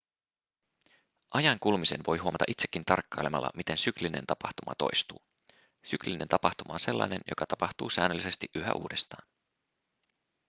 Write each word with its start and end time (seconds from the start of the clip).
ajan 1.33 1.59
kulumisen 1.59 1.99
voi 2.07 2.17
huomata 2.17 2.45
itsekin 2.47 2.85
tarkkailemalla 2.85 3.49
miten 3.57 3.77
syklinen 3.77 4.25
tapahtuma 4.27 4.73
toistuu 4.77 5.21
syklinen 5.83 6.27
tapahtuma 6.27 6.73
on 6.73 6.79
sellainen 6.79 7.21
joka 7.29 7.45
tapahtuu 7.45 7.89
säännöllisesti 7.89 8.47
yhä 8.55 8.73
uudestaan 8.73 9.27